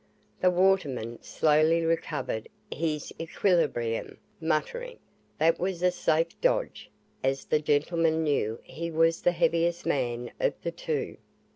The 0.39 0.49
waterman 0.49 1.21
slowly 1.21 1.85
recovered 1.85 2.49
his 2.71 3.13
equilibrium, 3.19 4.17
muttering, 4.39 4.97
"that 5.37 5.59
was 5.59 5.83
a 5.83 5.91
safe 5.91 6.41
dodge, 6.41 6.89
as 7.23 7.45
the 7.45 7.59
gentleman 7.59 8.23
knew 8.23 8.59
he 8.63 8.89
was 8.89 9.21
the 9.21 9.31
heaviest 9.31 9.85
man 9.85 10.31
of 10.39 10.55
the 10.63 10.71
two." 10.71 11.17